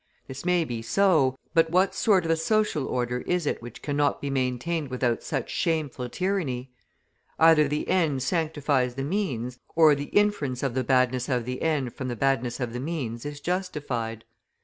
This 0.27 0.43
may 0.45 0.63
be 0.65 0.81
so, 0.81 1.37
but 1.53 1.69
what 1.69 1.93
sort 1.93 2.25
of 2.25 2.31
a 2.31 2.35
social 2.35 2.87
order 2.87 3.19
is 3.27 3.45
it 3.45 3.61
which 3.61 3.83
cannot 3.83 4.19
be 4.19 4.31
maintained 4.31 4.89
without 4.89 5.21
such 5.21 5.51
shameful 5.51 6.09
tyranny? 6.09 6.71
Either 7.37 7.67
the 7.67 7.87
end 7.87 8.23
sanctifies 8.23 8.95
the 8.95 9.03
means, 9.03 9.59
or 9.75 9.93
the 9.93 10.05
inference 10.05 10.63
of 10.63 10.73
the 10.73 10.83
badness 10.83 11.29
of 11.29 11.45
the 11.45 11.61
end 11.61 11.93
from 11.93 12.07
the 12.07 12.15
badness 12.15 12.59
of 12.59 12.73
the 12.73 12.79
means 12.79 13.27
is 13.27 13.39
justified. 13.39 14.25